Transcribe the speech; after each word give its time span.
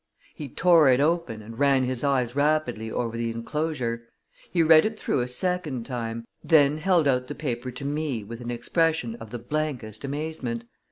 He 0.33 0.49
tore 0.49 0.89
it 0.89 0.99
open, 0.99 1.43
and 1.43 1.59
ran 1.59 1.83
his 1.83 2.03
eyes 2.03 2.35
rapidly 2.35 2.89
over 2.89 3.15
the 3.15 3.29
inclosure. 3.29 4.07
He 4.49 4.63
read 4.63 4.83
it 4.83 4.99
through 4.99 5.19
a 5.19 5.27
second 5.27 5.85
time, 5.85 6.25
then 6.43 6.79
held 6.79 7.07
out 7.07 7.27
the 7.27 7.35
paper 7.35 7.69
to 7.69 7.85
me 7.85 8.23
with 8.23 8.41
an 8.41 8.49
expression 8.49 9.13
of 9.17 9.29
the 9.29 9.37
blankest 9.37 10.03
amazement. 10.03 10.63